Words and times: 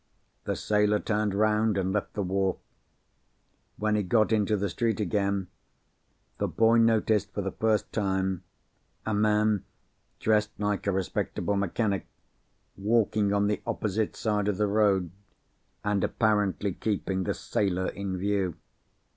The 0.45 0.55
sailor 0.55 0.99
turned 0.99 1.35
round, 1.35 1.77
and 1.77 1.93
left 1.93 2.13
the 2.15 2.23
wharf. 2.23 2.57
When 3.77 3.93
he 3.95 4.01
got 4.01 4.31
into 4.31 4.57
the 4.57 4.67
street 4.67 4.99
again, 4.99 5.45
the 6.39 6.47
boy 6.47 6.77
noticed 6.79 7.31
for 7.35 7.43
the 7.43 7.51
first 7.51 7.93
time, 7.93 8.41
a 9.05 9.13
man 9.13 9.63
dressed 10.19 10.53
like 10.59 10.87
a 10.87 10.91
respectable 10.91 11.55
mechanic, 11.55 12.07
walking 12.75 13.31
on 13.31 13.45
the 13.45 13.61
opposite 13.67 14.15
side 14.15 14.47
of 14.47 14.57
the 14.57 14.65
road, 14.65 15.11
and 15.83 16.03
apparently 16.03 16.73
keeping 16.73 17.25
the 17.25 17.35
sailor 17.35 17.89
in 17.89 18.17
view. 18.17 18.55